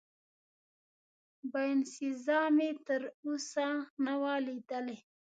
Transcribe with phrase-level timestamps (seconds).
[1.51, 3.67] باینسیزا مې تراوسه
[4.05, 4.97] نه وه لیدلې.